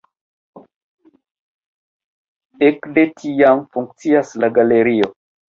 Ekde 2.71 3.05
tiam 3.23 3.65
funkcias 3.77 4.37
la 4.45 4.53
galerio. 4.61 5.13